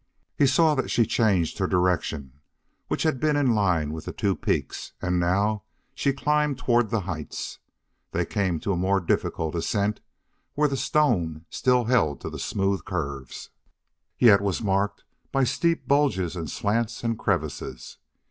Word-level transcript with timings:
He 0.35 0.47
saw 0.47 0.73
that 0.73 0.89
she 0.89 1.05
changed 1.05 1.59
her 1.59 1.67
direction, 1.67 2.39
which 2.87 3.03
had 3.03 3.19
been 3.19 3.35
in 3.35 3.53
line 3.53 3.93
with 3.93 4.05
the 4.05 4.11
two 4.11 4.35
peaks, 4.35 4.93
and 4.99 5.19
now 5.19 5.61
she 5.93 6.11
climbed 6.11 6.57
toward 6.57 6.89
the 6.89 7.01
heights. 7.01 7.59
They 8.11 8.25
came 8.25 8.59
to 8.61 8.71
a 8.71 8.75
more 8.75 8.99
difficult 8.99 9.53
ascent, 9.53 10.01
where 10.55 10.67
the 10.67 10.75
stone 10.75 11.45
still 11.51 11.83
held 11.83 12.19
to 12.21 12.31
the 12.31 12.39
smooth 12.39 12.83
curves, 12.83 13.51
yet 14.17 14.41
was 14.41 14.59
marked 14.63 15.03
by 15.31 15.43
steep 15.43 15.87
bulges 15.87 16.35
and 16.35 16.49
slants 16.49 17.03
and 17.03 17.15
crevices. 17.19 17.99